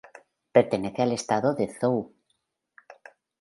Pertenece 0.51 1.03
al 1.03 1.11
estado 1.11 1.53
de 1.53 1.67
Zou. 1.67 2.11